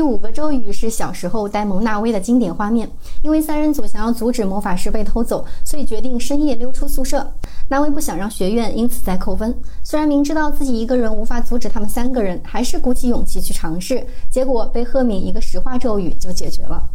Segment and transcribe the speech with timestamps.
[0.00, 2.90] 第五个咒语是小时候呆萌纳威的经典画面。
[3.22, 7.30] 因为三人组想要阻止魔法师被偷走，所以决定深夜溜出宿舍。
[7.68, 9.54] 纳威不想让学院因此再扣分。
[9.84, 14.06] 虽然明知道自己一个人无法阻止他们三个人，还是鼓起勇气去尝试。
[14.30, 16.88] 结果被赫敏一个石化咒语就解决了。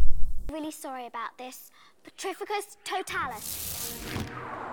[0.52, 1.70] Really sorry about this,
[2.04, 4.65] Petrificus Totalis.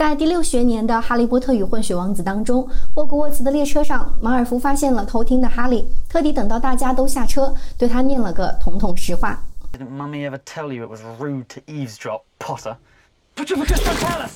[0.00, 9.38] 在第六学年的《哈利波特与混血王子》当中，霍格沃茨的列车上，马尔福发现了偷听的哈利，特地等到大家都下车，对他念了个统统实话。
[9.74, 12.76] Didn't Mummy ever tell you it was rude to eavesdrop, Potter?
[13.36, 14.30] Petrificus Totalis!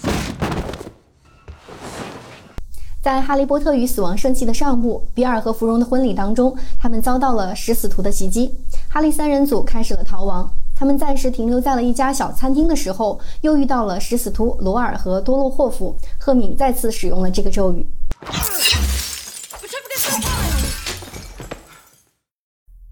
[3.00, 8.54] 在《哈利波特与死亡圣器》的上部，比尔和芙蓉的婚礼当中，他们遭到了食死徒的袭击，
[8.90, 10.46] 哈利三人组开始了逃亡。
[10.76, 15.96] 他们暂时停留在了一家小餐厅的时候，又遇到了食死徒罗尔和多洛霍夫。
[16.18, 17.86] 赫敏再次使用了这个咒语。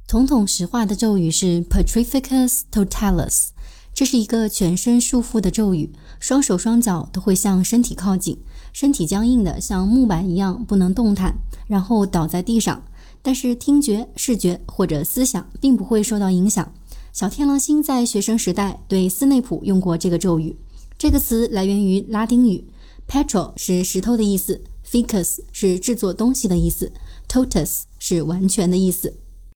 [0.07, 3.49] 统统石化的咒语是 Petrificus Totalis，
[3.95, 8.39] 这是一个全身束缚的咒语，双手双脚都会向身体靠近，
[8.73, 11.35] 身体僵硬的像木板一样不能动弹，
[11.67, 12.83] 然后倒在地上。
[13.23, 16.73] 但是听觉、视觉或者思想并不会受到影响。
[17.13, 20.57] 小天狼星在学生时代对斯内普用过这个咒语。
[20.97, 22.65] 这个词来源于拉丁语
[23.07, 26.91] ，petro 是石头的意思，ficus 是制作东西的意思
[27.29, 29.19] ，totus 是完全的意思。